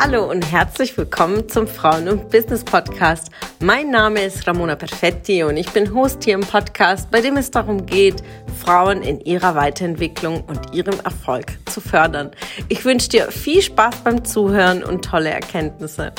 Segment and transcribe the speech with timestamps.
[0.00, 3.32] Hallo und herzlich willkommen zum Frauen- und Business Podcast.
[3.58, 7.50] Mein Name ist Ramona Perfetti und ich bin Host hier im Podcast, bei dem es
[7.50, 8.22] darum geht,
[8.60, 12.30] Frauen in ihrer Weiterentwicklung und ihrem Erfolg zu fördern.
[12.68, 16.12] Ich wünsche dir viel Spaß beim Zuhören und tolle Erkenntnisse.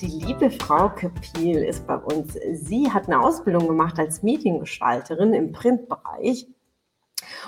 [0.00, 2.38] Die liebe Frau Kepiel ist bei uns.
[2.52, 6.46] Sie hat eine Ausbildung gemacht als Mediengestalterin im Printbereich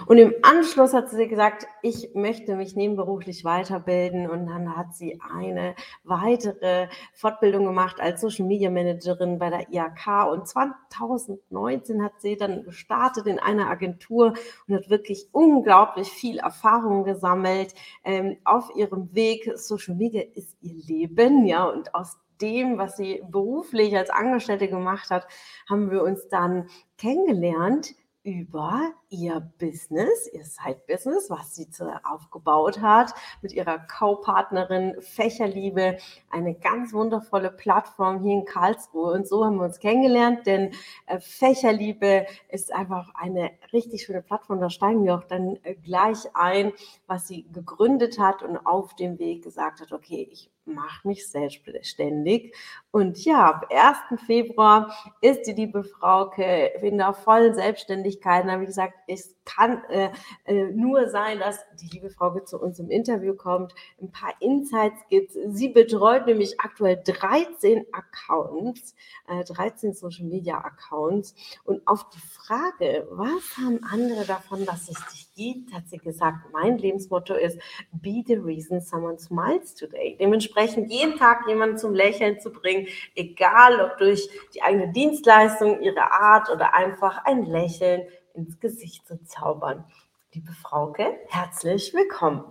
[0.06, 4.28] und im Anschluss hat sie gesagt, ich möchte mich nebenberuflich weiterbilden.
[4.28, 5.74] Und dann hat sie eine
[6.04, 10.30] weitere Fortbildung gemacht als Social Media Managerin bei der IAK.
[10.30, 14.34] Und 2019 hat sie dann gestartet in einer Agentur
[14.66, 17.74] und hat wirklich unglaublich viel Erfahrung gesammelt
[18.04, 19.50] ähm, auf ihrem Weg.
[19.56, 25.10] Social Media ist ihr Leben, ja, und aus dem, was sie beruflich als Angestellte gemacht
[25.10, 25.26] hat,
[25.68, 31.68] haben wir uns dann kennengelernt über ihr Business, ihr Side-Business, was sie
[32.04, 35.98] aufgebaut hat, mit ihrer Co-Partnerin Fächerliebe,
[36.30, 39.12] eine ganz wundervolle Plattform hier in Karlsruhe.
[39.12, 40.72] Und so haben wir uns kennengelernt, denn
[41.06, 44.60] äh, Fächerliebe ist einfach eine richtig schöne Plattform.
[44.60, 46.72] Da steigen wir auch dann äh, gleich ein,
[47.06, 52.54] was sie gegründet hat und auf dem Weg gesagt hat, okay, ich mache mich selbstständig.
[52.90, 54.20] Und ja, ab 1.
[54.26, 58.44] Februar ist die liebe Frauke in der vollen Selbstständigkeit.
[58.44, 60.10] Und habe ich gesagt, es kann äh,
[60.44, 65.00] äh, nur sein, dass die liebe Frau zu uns im Interview kommt, ein paar Insights
[65.08, 65.32] gibt.
[65.46, 68.94] Sie betreut nämlich aktuell 13 Accounts,
[69.26, 71.34] äh, 13 Social Media Accounts.
[71.64, 76.52] Und auf die Frage, was haben andere davon, dass es dich gibt, hat sie gesagt,
[76.52, 77.58] mein Lebensmotto ist,
[77.92, 80.16] be the reason someone smiles today.
[80.20, 86.12] Dementsprechend jeden Tag jemanden zum Lächeln zu bringen, egal ob durch die eigene Dienstleistung, ihre
[86.12, 88.02] Art oder einfach ein Lächeln
[88.38, 89.84] ins Gesicht zu zaubern.
[90.32, 92.44] Liebe Frauke, herzlich willkommen.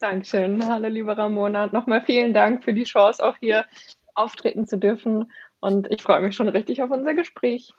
[0.00, 0.66] Dankeschön.
[0.66, 1.68] Hallo, liebe Ramona.
[1.68, 3.66] Nochmal vielen Dank für die Chance, auch hier
[4.14, 5.30] auftreten zu dürfen.
[5.60, 7.72] Und ich freue mich schon richtig auf unser Gespräch.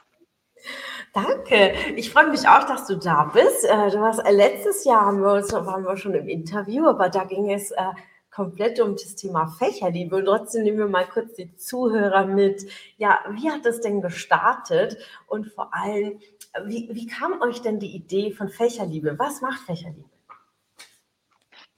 [1.14, 1.74] Danke.
[1.98, 3.66] Ich freue mich auch, dass du da bist.
[3.66, 7.10] Äh, du warst, äh, letztes Jahr haben wir uns, waren wir schon im Interview, aber
[7.10, 7.84] da ging es äh,
[8.32, 10.16] komplett um das Thema Fächerliebe.
[10.16, 12.64] Und trotzdem nehmen wir mal kurz die Zuhörer mit.
[12.98, 14.98] Ja, wie hat es denn gestartet?
[15.28, 16.20] Und vor allem,
[16.66, 19.20] wie, wie kam euch denn die Idee von Fächerliebe?
[19.20, 20.10] Was macht Fächerliebe?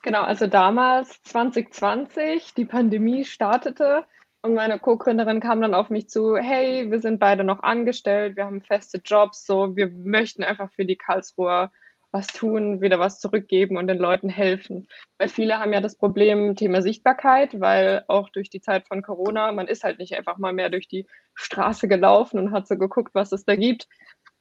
[0.04, 4.06] Genau, also damals 2020, die Pandemie startete
[4.42, 8.44] und meine Co-Gründerin kam dann auf mich zu, hey, wir sind beide noch angestellt, wir
[8.44, 11.72] haben feste Jobs, so wir möchten einfach für die Karlsruher
[12.14, 14.88] was tun, wieder was zurückgeben und den Leuten helfen.
[15.18, 19.52] Weil viele haben ja das Problem Thema Sichtbarkeit, weil auch durch die Zeit von Corona,
[19.52, 23.16] man ist halt nicht einfach mal mehr durch die Straße gelaufen und hat so geguckt,
[23.16, 23.88] was es da gibt.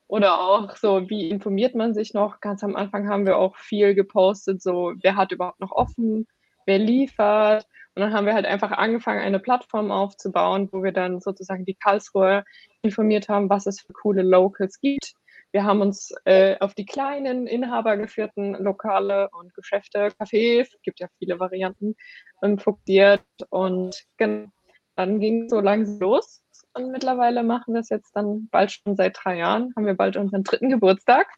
[0.06, 2.40] Oder auch so, wie informiert man sich noch?
[2.40, 6.26] Ganz am Anfang haben wir auch viel gepostet, so, wer hat überhaupt noch offen,
[6.66, 7.66] wer liefert.
[7.94, 11.74] Und dann haben wir halt einfach angefangen, eine Plattform aufzubauen, wo wir dann sozusagen die
[11.74, 12.44] Karlsruhe
[12.82, 15.14] informiert haben, was es für coole Locals gibt
[15.52, 21.38] wir haben uns äh, auf die kleinen inhabergeführten Lokale und Geschäfte, Cafés, gibt ja viele
[21.38, 21.94] Varianten,
[22.42, 26.42] ähm, fokussiert und dann ging es so langsam los.
[26.74, 30.16] Und mittlerweile machen wir es jetzt dann bald schon seit drei Jahren, haben wir bald
[30.16, 31.28] unseren dritten Geburtstag.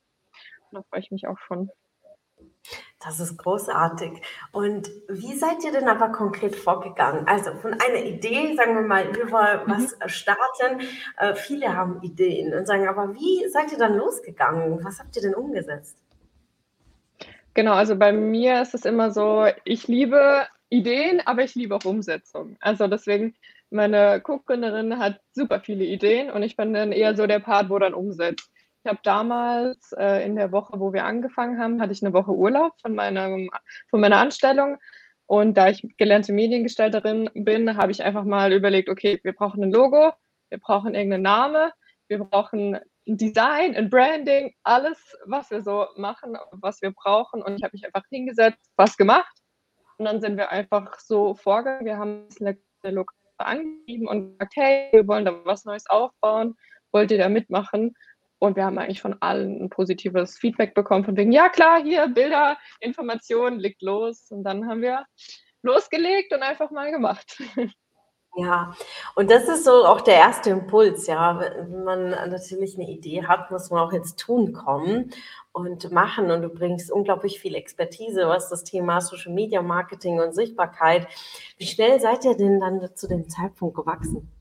[0.70, 1.70] Da freue ich mich auch schon.
[3.04, 4.22] Das ist großartig.
[4.50, 7.26] Und wie seid ihr denn aber konkret vorgegangen?
[7.26, 9.70] Also von einer Idee, sagen wir mal, wir wollen mhm.
[9.70, 10.80] was starten.
[11.18, 14.82] Äh, viele haben Ideen und sagen, aber wie seid ihr dann losgegangen?
[14.82, 15.98] Was habt ihr denn umgesetzt?
[17.52, 21.84] Genau, also bei mir ist es immer so, ich liebe Ideen, aber ich liebe auch
[21.84, 22.56] Umsetzung.
[22.60, 23.36] Also deswegen,
[23.70, 27.78] meine Co-Gründerin hat super viele Ideen und ich bin dann eher so der Part, wo
[27.78, 28.50] dann umsetzt.
[28.84, 32.32] Ich habe damals äh, in der Woche, wo wir angefangen haben, hatte ich eine Woche
[32.32, 33.48] Urlaub von, meinem,
[33.88, 34.76] von meiner Anstellung.
[35.24, 39.72] Und da ich gelernte Mediengestalterin bin, habe ich einfach mal überlegt, okay, wir brauchen ein
[39.72, 40.12] Logo,
[40.50, 41.70] wir brauchen irgendeinen Namen,
[42.08, 47.40] wir brauchen ein Design, ein Branding, alles, was wir so machen, was wir brauchen.
[47.40, 49.34] Und ich habe mich einfach hingesetzt, was gemacht.
[49.96, 51.86] Und dann sind wir einfach so vorgegangen.
[51.86, 56.54] Wir haben das Lokal angegeben und gesagt, hey, wir wollen da was Neues aufbauen.
[56.92, 57.94] Wollt ihr da mitmachen?
[58.44, 62.08] Und wir haben eigentlich von allen ein positives Feedback bekommen, von wegen, ja klar, hier
[62.08, 64.30] Bilder, Informationen, liegt los.
[64.30, 65.04] Und dann haben wir
[65.62, 67.42] losgelegt und einfach mal gemacht.
[68.36, 68.74] Ja,
[69.14, 71.38] und das ist so auch der erste Impuls, ja.
[71.38, 75.10] Wenn man natürlich eine Idee hat, muss man auch ins Tun kommen
[75.52, 76.32] und machen.
[76.32, 81.06] Und du bringst unglaublich viel Expertise, was das Thema Social Media Marketing und Sichtbarkeit.
[81.58, 84.33] Wie schnell seid ihr denn dann zu dem Zeitpunkt gewachsen?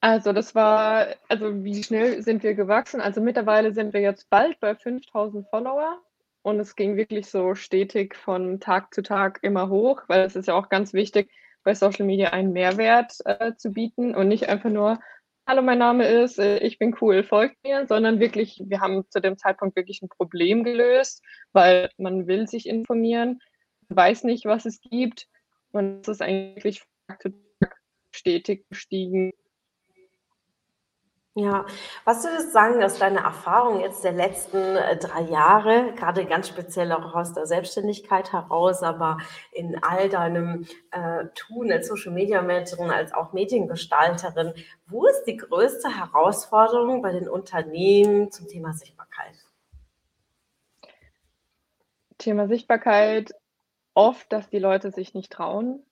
[0.00, 3.00] Also das war, also wie schnell sind wir gewachsen?
[3.00, 6.00] Also mittlerweile sind wir jetzt bald bei 5000 Follower
[6.42, 10.46] und es ging wirklich so stetig von Tag zu Tag immer hoch, weil es ist
[10.46, 11.30] ja auch ganz wichtig,
[11.64, 15.00] bei Social Media einen Mehrwert äh, zu bieten und nicht einfach nur,
[15.48, 19.20] hallo, mein Name ist, äh, ich bin cool, folgt mir, sondern wirklich, wir haben zu
[19.20, 23.40] dem Zeitpunkt wirklich ein Problem gelöst, weil man will sich informieren,
[23.88, 25.26] weiß nicht, was es gibt
[25.72, 26.84] und es ist eigentlich
[28.12, 29.32] stetig gestiegen
[31.38, 31.64] ja,
[32.04, 36.48] was würdest du sagen, dass deine Erfahrung jetzt der letzten äh, drei Jahre, gerade ganz
[36.48, 39.18] speziell auch aus der Selbstständigkeit heraus, aber
[39.52, 44.52] in all deinem äh, Tun als Social Media Managerin, als auch Mediengestalterin,
[44.88, 49.36] wo ist die größte Herausforderung bei den Unternehmen zum Thema Sichtbarkeit?
[52.18, 53.32] Thema Sichtbarkeit,
[53.94, 55.84] oft, dass die Leute sich nicht trauen.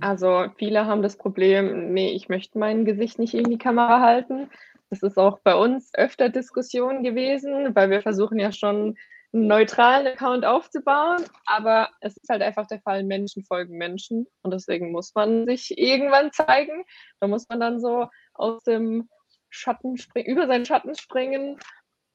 [0.00, 4.50] Also viele haben das Problem, nee, ich möchte mein Gesicht nicht in die Kamera halten.
[4.90, 8.96] Das ist auch bei uns öfter Diskussion gewesen, weil wir versuchen ja schon
[9.32, 14.52] einen neutralen Account aufzubauen, aber es ist halt einfach der Fall, Menschen folgen Menschen und
[14.52, 16.84] deswegen muss man sich irgendwann zeigen.
[17.20, 19.08] Da muss man dann so aus dem
[19.50, 21.58] Schatten springen, über seinen Schatten springen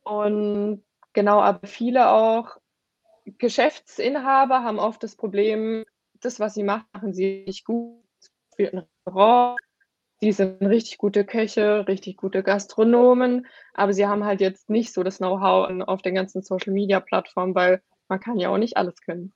[0.03, 0.83] und
[1.13, 2.57] genau, aber viele auch
[3.37, 5.85] Geschäftsinhaber haben oft das Problem,
[6.25, 8.01] das, was sie machen, sie nicht gut.
[8.55, 9.59] Für ein Restaurant.
[10.21, 15.01] Die sind richtig gute Köche, richtig gute Gastronomen, aber sie haben halt jetzt nicht so
[15.01, 19.33] das Know-how auf den ganzen Social-Media-Plattformen, weil man kann ja auch nicht alles können.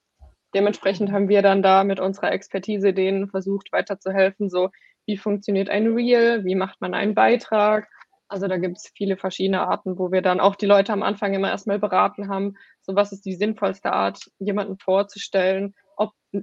[0.53, 4.69] Dementsprechend haben wir dann da mit unserer Expertise denen versucht weiterzuhelfen, so
[5.07, 7.89] wie funktioniert ein Reel, wie macht man einen Beitrag.
[8.27, 11.33] Also da gibt es viele verschiedene Arten, wo wir dann auch die Leute am Anfang
[11.33, 15.73] immer erstmal beraten haben, so was ist die sinnvollste Art, jemanden vorzustellen,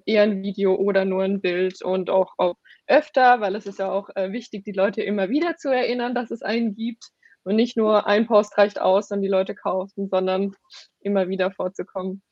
[0.06, 3.90] eher ein Video oder nur ein Bild und auch ob öfter, weil es ist ja
[3.90, 7.10] auch äh, wichtig, die Leute immer wieder zu erinnern, dass es einen gibt
[7.44, 10.54] und nicht nur ein Post reicht aus und die Leute kaufen, sondern
[11.00, 12.22] immer wieder vorzukommen.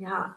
[0.00, 0.34] Ja,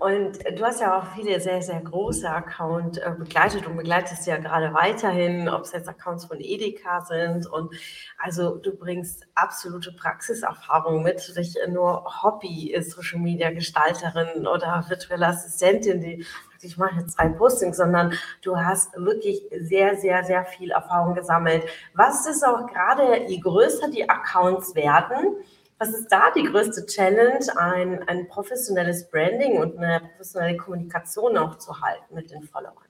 [0.00, 4.38] und du hast ja auch viele sehr, sehr große Accounts äh, begleitet und begleitest ja
[4.38, 7.46] gerade weiterhin, ob es jetzt Accounts von Edeka sind.
[7.46, 7.72] Und
[8.18, 15.28] also du bringst absolute Praxiserfahrung mit, nicht nur Hobby ist Social Media Gestalterin oder virtuelle
[15.28, 16.26] Assistentin, die
[16.64, 21.62] ich mache jetzt drei Postings, sondern du hast wirklich sehr, sehr, sehr viel Erfahrung gesammelt.
[21.92, 25.36] Was ist auch gerade, je größer die Accounts werden,
[25.78, 31.58] was ist da die größte Challenge, ein, ein professionelles Branding und eine professionelle Kommunikation auch
[31.58, 32.88] zu halten mit den Followern?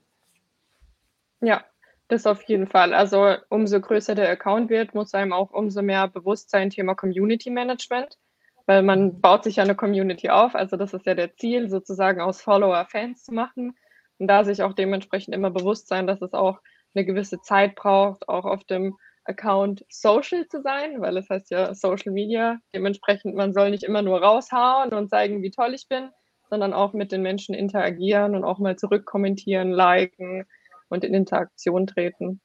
[1.41, 1.65] Ja,
[2.09, 2.95] das auf jeden Fall.
[2.95, 7.51] Also umso größer der Account wird, muss einem auch umso mehr bewusst sein Thema Community
[7.51, 8.19] Management,
[8.67, 10.55] weil man baut sich ja eine Community auf.
[10.55, 13.77] Also das ist ja der Ziel, sozusagen aus Follower Fans zu machen
[14.19, 16.61] und da sich auch dementsprechend immer bewusst sein, dass es auch
[16.95, 21.75] eine gewisse Zeit braucht, auch auf dem Account social zu sein, weil es heißt ja
[21.75, 22.59] Social Media.
[22.75, 26.11] Dementsprechend, man soll nicht immer nur raushauen und zeigen, wie toll ich bin,
[26.51, 30.45] sondern auch mit den Menschen interagieren und auch mal zurückkommentieren, liken
[30.89, 32.41] und in Interaktion treten.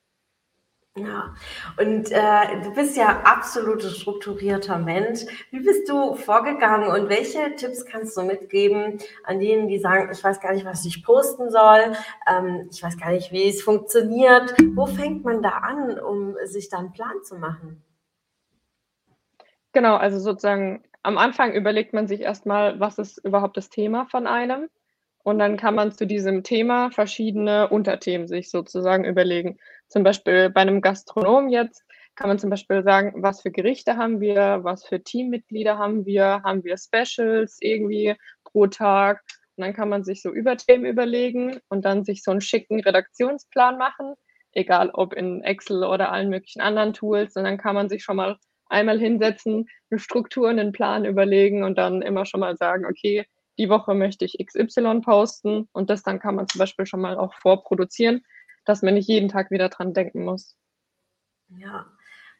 [0.99, 1.33] Ja,
[1.77, 5.21] und äh, du bist ja absolut strukturierter Mensch.
[5.49, 10.21] Wie bist du vorgegangen und welche Tipps kannst du mitgeben an denen, die sagen, ich
[10.21, 11.93] weiß gar nicht, was ich posten soll,
[12.27, 14.53] ähm, ich weiß gar nicht, wie es funktioniert.
[14.73, 17.81] Wo fängt man da an, um sich da einen Plan zu machen?
[19.71, 24.27] Genau, also sozusagen am Anfang überlegt man sich erstmal, was ist überhaupt das Thema von
[24.27, 24.69] einem.
[25.23, 29.59] Und dann kann man zu diesem Thema verschiedene Unterthemen sich sozusagen überlegen.
[29.89, 31.83] Zum Beispiel bei einem Gastronom jetzt
[32.15, 36.41] kann man zum Beispiel sagen, was für Gerichte haben wir, was für Teammitglieder haben wir,
[36.43, 39.23] haben wir Specials irgendwie pro Tag.
[39.55, 43.77] Und dann kann man sich so Überthemen überlegen und dann sich so einen schicken Redaktionsplan
[43.77, 44.13] machen,
[44.51, 47.35] egal ob in Excel oder allen möglichen anderen Tools.
[47.35, 51.77] Und dann kann man sich schon mal einmal hinsetzen, eine Struktur, einen Plan überlegen und
[51.77, 53.25] dann immer schon mal sagen, okay,
[53.57, 57.17] die Woche möchte ich XY posten und das dann kann man zum Beispiel schon mal
[57.17, 58.21] auch vorproduzieren,
[58.69, 60.55] dass man nicht jeden Tag wieder dran denken muss.
[61.47, 61.87] Ja,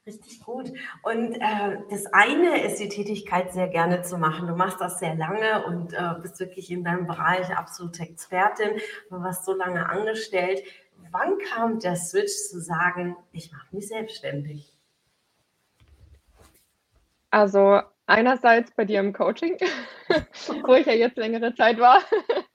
[0.06, 0.72] richtig gut.
[1.02, 4.48] Und äh, das eine ist die Tätigkeit sehr gerne zu machen.
[4.48, 8.80] Du machst das sehr lange und äh, bist wirklich in deinem Bereich absolute Expertin.
[9.10, 10.62] Du warst so lange angestellt.
[11.10, 14.72] Wann kam der Switch zu sagen, ich mache mich selbstständig?
[17.32, 19.58] Also einerseits bei dir im Coaching,
[20.64, 22.04] wo ich ja jetzt längere Zeit war.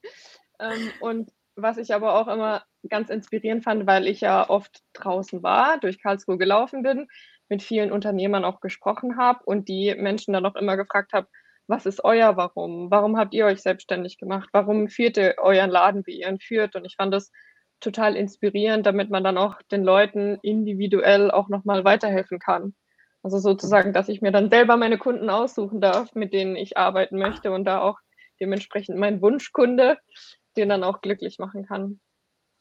[0.61, 5.43] ähm, und was ich aber auch immer ganz inspirierend fand, weil ich ja oft draußen
[5.43, 7.09] war, durch Karlsruhe gelaufen bin,
[7.49, 11.29] mit vielen Unternehmern auch gesprochen habe und die Menschen dann auch immer gefragt habe,
[11.67, 12.91] was ist euer Warum?
[12.91, 14.51] Warum habt ihr euch selbstständig gemacht?
[14.53, 16.77] Warum führt ihr euren Laden, wie ihr ihn führt?
[16.77, 17.31] Und ich fand das
[17.81, 22.75] total inspirierend, damit man dann auch den Leuten individuell auch nochmal weiterhelfen kann.
[23.23, 27.19] Also sozusagen, dass ich mir dann selber meine Kunden aussuchen darf, mit denen ich arbeiten
[27.19, 27.99] möchte und da auch
[28.41, 29.97] dementsprechend mein Wunschkunde
[30.57, 32.01] den dann auch glücklich machen kann.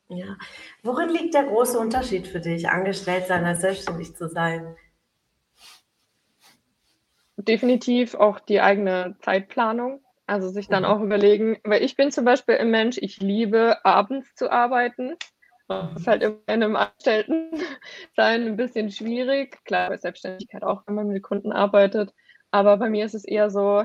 [0.10, 0.38] Ja.
[0.84, 4.76] Worin liegt der große Unterschied für dich, angestellt sein als selbstständig zu sein?
[7.38, 10.04] Definitiv auch die eigene Zeitplanung.
[10.26, 10.90] Also sich dann mhm.
[10.90, 15.18] auch überlegen, weil ich bin zum Beispiel ein Mensch, ich liebe abends zu arbeiten.
[15.68, 17.68] Das ist halt in einem Angestellten-Sein
[18.48, 19.64] ein bisschen schwierig.
[19.66, 22.14] Klar, bei Selbstständigkeit auch, wenn man mit Kunden arbeitet.
[22.52, 23.84] Aber bei mir ist es eher so,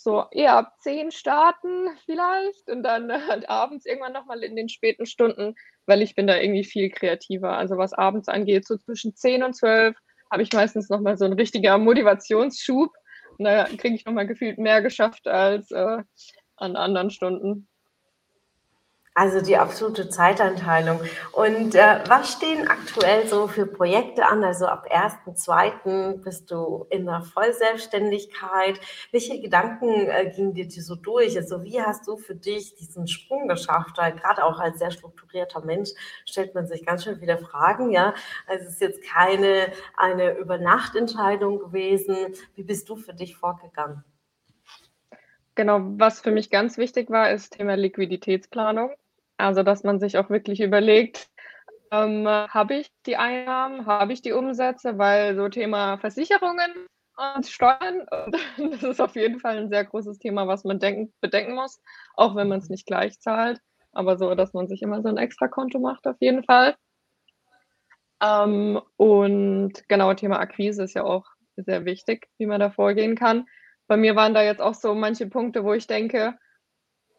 [0.00, 5.06] so eher ab 10 starten vielleicht und dann halt abends irgendwann nochmal in den späten
[5.06, 5.54] Stunden,
[5.86, 7.56] weil ich bin da irgendwie viel kreativer.
[7.56, 9.96] Also was abends angeht, so zwischen 10 und 12
[10.30, 12.90] habe ich meistens nochmal so einen richtiger Motivationsschub.
[13.38, 16.02] Und da kriege ich nochmal gefühlt mehr geschafft als äh,
[16.56, 17.68] an anderen Stunden.
[19.18, 21.00] Also die absolute Zeitanteilung.
[21.32, 24.44] Und äh, was stehen aktuell so für Projekte an?
[24.44, 26.22] Also ab 1.2.
[26.22, 28.78] bist du in der Vollselbstständigkeit.
[29.10, 31.36] Welche Gedanken äh, gingen dir so durch?
[31.36, 33.98] Also wie hast du für dich diesen Sprung geschafft?
[33.98, 35.90] Weil gerade auch als sehr strukturierter Mensch
[36.24, 37.90] stellt man sich ganz schön viele Fragen.
[37.90, 38.14] Ja,
[38.46, 42.36] also es ist jetzt keine eine Übernachtentscheidung gewesen.
[42.54, 44.04] Wie bist du für dich vorgegangen?
[45.56, 48.92] Genau, was für mich ganz wichtig war, ist Thema Liquiditätsplanung.
[49.38, 51.30] Also, dass man sich auch wirklich überlegt,
[51.92, 56.70] ähm, habe ich die Einnahmen, habe ich die Umsätze, weil so Thema Versicherungen
[57.36, 58.06] und Steuern,
[58.58, 61.80] das ist auf jeden Fall ein sehr großes Thema, was man denken, bedenken muss,
[62.14, 63.60] auch wenn man es nicht gleich zahlt,
[63.92, 66.76] aber so, dass man sich immer so ein Extrakonto macht, auf jeden Fall.
[68.20, 71.26] Ähm, und genau, Thema Akquise ist ja auch
[71.56, 73.46] sehr wichtig, wie man da vorgehen kann.
[73.86, 76.36] Bei mir waren da jetzt auch so manche Punkte, wo ich denke,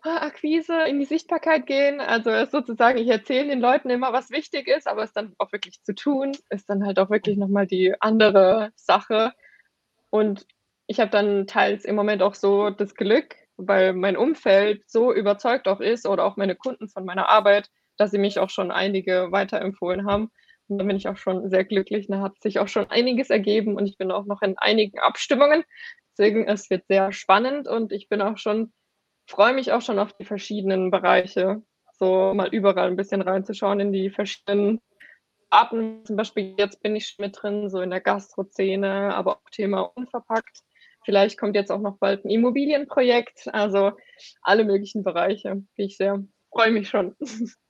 [0.03, 1.99] Akquise, in die Sichtbarkeit gehen.
[2.01, 5.81] Also sozusagen, ich erzähle den Leuten immer, was wichtig ist, aber es dann auch wirklich
[5.83, 9.33] zu tun, ist dann halt auch wirklich nochmal die andere Sache.
[10.09, 10.45] Und
[10.87, 15.67] ich habe dann teils im Moment auch so das Glück, weil mein Umfeld so überzeugt
[15.67, 19.31] auch ist oder auch meine Kunden von meiner Arbeit, dass sie mich auch schon einige
[19.31, 20.31] weiterempfohlen haben.
[20.67, 22.07] Und da bin ich auch schon sehr glücklich.
[22.07, 25.63] Da hat sich auch schon einiges ergeben und ich bin auch noch in einigen Abstimmungen.
[26.17, 28.71] Deswegen, es wird sehr spannend und ich bin auch schon
[29.29, 31.61] freue mich auch schon auf die verschiedenen Bereiche,
[31.93, 34.81] so mal überall ein bisschen reinzuschauen in die verschiedenen
[35.49, 36.05] Arten.
[36.05, 40.61] Zum Beispiel jetzt bin ich mit drin, so in der Gastrozene, aber auch Thema unverpackt.
[41.05, 43.93] Vielleicht kommt jetzt auch noch bald ein Immobilienprojekt, also
[44.41, 45.63] alle möglichen Bereiche.
[45.75, 47.15] Ich sehr freue mich schon.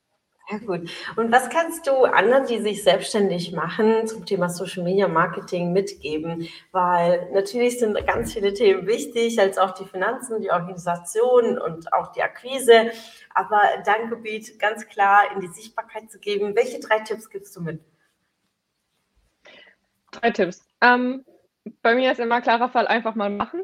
[0.49, 0.89] Sehr gut.
[1.15, 6.47] Und was kannst du anderen, die sich selbstständig machen, zum Thema Social Media Marketing mitgeben?
[6.71, 12.11] Weil natürlich sind ganz viele Themen wichtig, als auch die Finanzen, die Organisation und auch
[12.13, 12.91] die Akquise.
[13.35, 16.55] Aber dein Gebiet ganz klar in die Sichtbarkeit zu geben.
[16.55, 17.81] Welche drei Tipps gibst du mit?
[20.11, 20.67] Drei Tipps.
[20.81, 21.25] Ähm,
[21.83, 23.63] bei mir ist immer klarer Fall einfach mal machen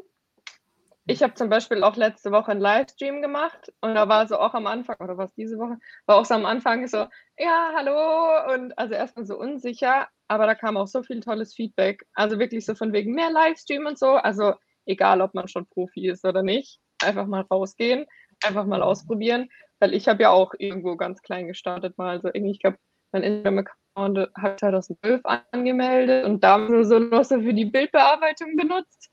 [1.06, 4.54] ich habe zum Beispiel auch letzte Woche einen Livestream gemacht und da war so auch
[4.54, 7.06] am Anfang, oder was diese Woche, war auch so am Anfang so,
[7.38, 12.04] ja, hallo und also erstmal so unsicher, aber da kam auch so viel tolles Feedback.
[12.14, 16.08] Also wirklich so von wegen mehr Livestream und so, also egal, ob man schon Profi
[16.08, 18.06] ist oder nicht, einfach mal rausgehen,
[18.44, 19.48] einfach mal ausprobieren,
[19.78, 22.78] weil ich habe ja auch irgendwo ganz klein gestartet mal, also irgendwie, ich glaube,
[23.12, 29.10] mein Instagram-Account habe 2012 angemeldet und da so noch so für die Bildbearbeitung benutzt.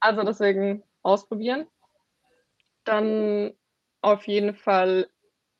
[0.00, 1.66] Also deswegen ausprobieren.
[2.84, 3.52] Dann
[4.02, 5.08] auf jeden Fall,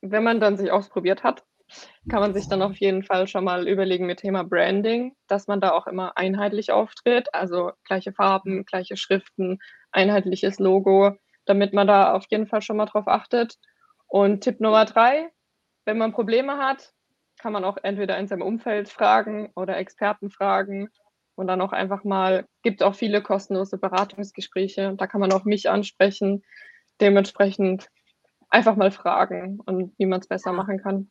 [0.01, 1.45] wenn man dann sich ausprobiert hat,
[2.09, 5.61] kann man sich dann auf jeden Fall schon mal überlegen mit Thema Branding, dass man
[5.61, 9.59] da auch immer einheitlich auftritt, also gleiche Farben, gleiche Schriften,
[9.93, 11.17] einheitliches Logo,
[11.47, 13.57] damit man da auf jeden Fall schon mal drauf achtet.
[14.09, 15.31] Und Tipp Nummer drei,
[15.85, 16.93] wenn man Probleme hat,
[17.39, 20.91] kann man auch entweder in seinem Umfeld fragen oder Experten fragen
[21.41, 25.71] und dann auch einfach mal, gibt auch viele kostenlose Beratungsgespräche, da kann man auch mich
[25.71, 26.43] ansprechen,
[27.01, 27.89] dementsprechend
[28.51, 31.11] einfach mal fragen und wie man es besser machen kann.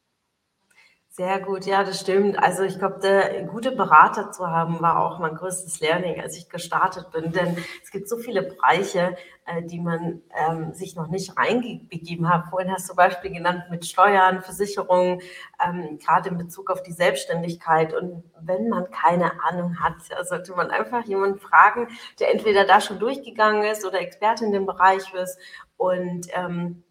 [1.12, 2.38] Sehr gut, ja, das stimmt.
[2.38, 7.10] Also ich glaube, gute Berater zu haben, war auch mein größtes Learning, als ich gestartet
[7.12, 7.32] bin.
[7.32, 12.46] Denn es gibt so viele Bereiche, äh, die man ähm, sich noch nicht reingegeben hat.
[12.50, 15.20] Vorhin hast du Beispiel genannt mit Steuern, Versicherungen,
[15.66, 17.94] ähm, gerade in Bezug auf die Selbstständigkeit.
[17.94, 19.96] Und wenn man keine Ahnung hat,
[20.28, 21.88] sollte man einfach jemanden fragen,
[22.20, 25.38] der entweder da schon durchgegangen ist oder Experte in dem Bereich ist
[25.76, 26.84] und ähm,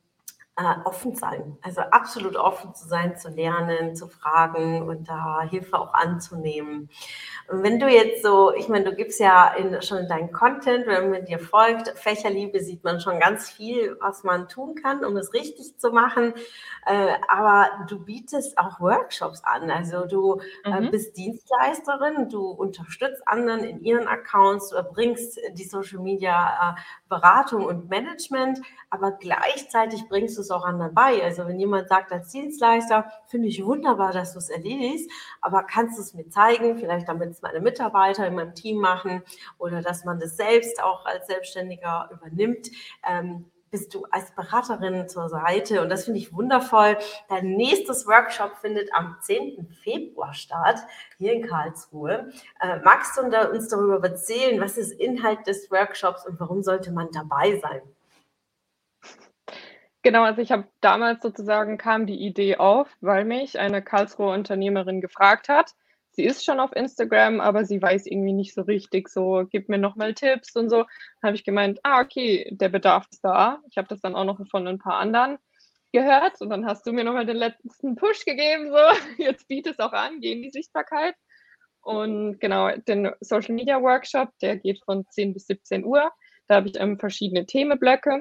[0.59, 1.57] äh, offen sein.
[1.63, 6.91] Also absolut offen zu sein, zu lernen, zu fragen und da Hilfe auch anzunehmen.
[7.49, 10.87] Und wenn du jetzt so, ich meine, du gibst ja in, schon in deinen Content,
[10.89, 15.17] wenn man dir folgt, Fächerliebe sieht man schon ganz viel, was man tun kann, um
[15.17, 16.35] es richtig zu machen.
[16.87, 19.71] Äh, aber du bietest auch Workshops an.
[19.71, 20.91] Also du äh, mhm.
[20.91, 27.65] bist Dienstleisterin, du unterstützt anderen in ihren Accounts, du erbringst die Social Media äh, Beratung
[27.65, 28.61] und Management,
[28.91, 31.23] aber gleichzeitig bringst du es auch anderen bei.
[31.23, 35.11] Also wenn jemand sagt als Dienstleister, finde ich wunderbar, dass du es erledigst,
[35.41, 39.23] aber kannst du es mir zeigen, vielleicht damit es meine Mitarbeiter in meinem Team machen
[39.59, 42.69] oder dass man das selbst auch als Selbstständiger übernimmt.
[43.09, 46.97] Ähm, bist du als Beraterin zur Seite und das finde ich wundervoll.
[47.29, 49.69] Dein nächstes Workshop findet am 10.
[49.83, 50.81] Februar statt,
[51.19, 52.33] hier in Karlsruhe.
[52.61, 57.11] Äh, magst du uns darüber erzählen, was ist Inhalt des Workshops und warum sollte man
[57.13, 57.83] dabei sein?
[60.03, 65.01] Genau, also ich habe damals sozusagen kam die Idee auf, weil mich eine Karlsruher Unternehmerin
[65.01, 65.75] gefragt hat.
[66.19, 69.79] Sie ist schon auf Instagram, aber sie weiß irgendwie nicht so richtig so, gib mir
[69.79, 70.85] nochmal Tipps und so.
[71.23, 73.63] Habe ich gemeint, ah, okay, der Bedarf ist da.
[73.71, 75.39] Ich habe das dann auch noch von ein paar anderen
[75.93, 78.79] gehört und dann hast du mir nochmal den letzten Push gegeben, so,
[79.23, 81.15] jetzt biete es auch an, geh die Sichtbarkeit.
[81.83, 86.11] Und genau, den Social Media Workshop, der geht von 10 bis 17 Uhr.
[86.49, 88.19] Da habe ich ähm, verschiedene Themenblöcke.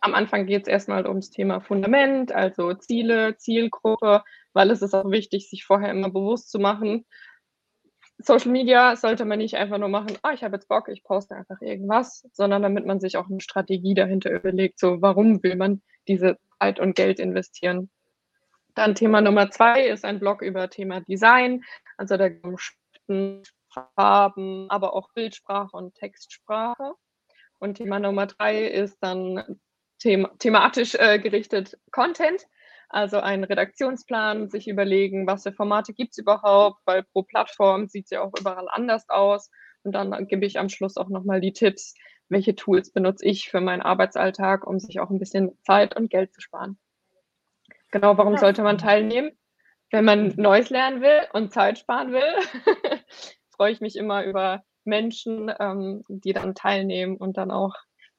[0.00, 5.10] Am Anfang geht es erstmal ums Thema Fundament, also Ziele, Zielgruppe, weil es ist auch
[5.10, 7.06] wichtig, sich vorher immer bewusst zu machen.
[8.18, 11.34] Social Media sollte man nicht einfach nur machen, ah, ich habe jetzt Bock, ich poste
[11.34, 15.82] einfach irgendwas, sondern damit man sich auch eine Strategie dahinter überlegt, so warum will man
[16.06, 17.90] diese Zeit und Geld investieren.
[18.74, 21.62] Dann Thema Nummer zwei ist ein Blog über Thema Design,
[21.96, 23.42] also da Schriften,
[23.96, 26.94] Farben, aber auch Bildsprache und Textsprache.
[27.58, 29.60] Und Thema Nummer drei ist dann
[30.02, 32.46] them thematisch äh, gerichtet Content,
[32.92, 38.04] also einen Redaktionsplan, sich überlegen, was für Formate gibt es überhaupt, weil pro Plattform sieht
[38.04, 39.50] es ja auch überall anders aus.
[39.82, 41.94] Und dann gebe ich am Schluss auch nochmal die Tipps,
[42.28, 46.32] welche Tools benutze ich für meinen Arbeitsalltag, um sich auch ein bisschen Zeit und Geld
[46.34, 46.78] zu sparen.
[47.90, 49.32] Genau, warum sollte man teilnehmen?
[49.90, 52.22] Wenn man Neues lernen will und Zeit sparen will,
[53.50, 57.74] freue ich mich immer über Menschen, ähm, die dann teilnehmen und dann auch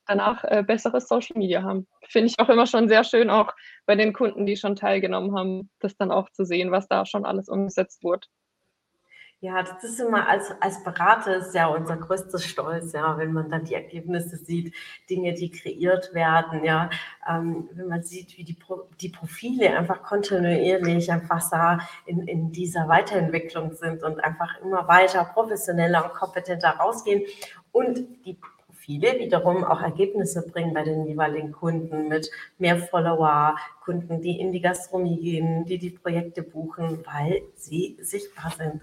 [0.06, 1.88] danach äh, besseres Social Media haben.
[2.08, 3.54] Finde ich auch immer schon sehr schön, auch
[3.86, 7.26] bei den Kunden, die schon teilgenommen haben, das dann auch zu sehen, was da schon
[7.26, 8.28] alles umgesetzt wurde.
[9.44, 13.50] Ja, das ist immer als, als Berater ist ja unser größter Stolz, ja, wenn man
[13.50, 14.74] dann die Ergebnisse sieht,
[15.10, 16.90] Dinge, die kreiert werden, ja,
[17.30, 22.54] ähm, wenn man sieht, wie die, Pro, die Profile einfach kontinuierlich einfach da in, in
[22.54, 27.24] dieser Weiterentwicklung sind und einfach immer weiter professioneller und kompetenter rausgehen
[27.74, 28.40] und die
[28.84, 34.52] viele wiederum auch Ergebnisse bringen bei den jeweiligen Kunden mit mehr Follower, Kunden, die in
[34.52, 38.82] die Gastronomie gehen, die die Projekte buchen, weil sie sichtbar sind.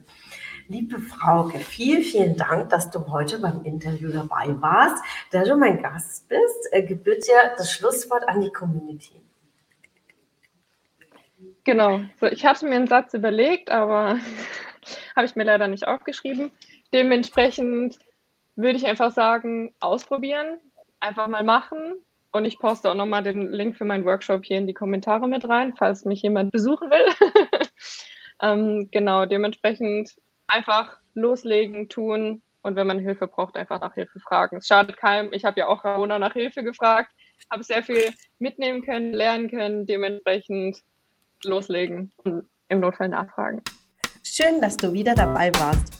[0.69, 5.05] Liebe Frauke, vielen, vielen Dank, dass du heute beim Interview dabei warst.
[5.33, 9.21] Da du mein Gast bist, äh, gebührt dir das Schlusswort an die Community.
[11.65, 14.19] Genau, so, ich hatte mir einen Satz überlegt, aber
[15.17, 16.53] habe ich mir leider nicht aufgeschrieben.
[16.93, 17.99] Dementsprechend
[18.57, 20.59] würde ich einfach sagen, ausprobieren,
[21.01, 21.95] einfach mal machen.
[22.33, 25.49] Und ich poste auch nochmal den Link für meinen Workshop hier in die Kommentare mit
[25.49, 27.07] rein, falls mich jemand besuchen will.
[28.43, 30.15] ähm, genau, dementsprechend
[30.47, 34.59] einfach loslegen, tun und wenn man Hilfe braucht, einfach nach Hilfe fragen.
[34.59, 35.33] Es schadet keinem.
[35.33, 37.11] Ich habe ja auch Ramona nach Hilfe gefragt,
[37.51, 40.79] habe sehr viel mitnehmen können, lernen können, dementsprechend
[41.45, 43.63] loslegen und im Notfall nachfragen.
[44.23, 46.00] Schön, dass du wieder dabei warst.